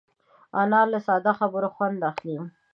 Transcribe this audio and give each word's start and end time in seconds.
انا 0.61 0.81
له 0.91 0.99
ساده 1.07 1.31
خبرو 1.39 1.69
خوند 1.75 1.99
اخلي 2.11 2.37